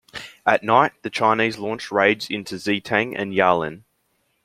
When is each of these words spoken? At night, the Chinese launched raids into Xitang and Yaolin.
At 0.47 0.63
night, 0.63 0.93
the 1.03 1.11
Chinese 1.11 1.59
launched 1.59 1.91
raids 1.91 2.27
into 2.27 2.55
Xitang 2.55 3.13
and 3.15 3.33
Yaolin. 3.35 3.83